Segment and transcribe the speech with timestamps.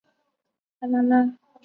[0.03, 1.41] 治所即元上都。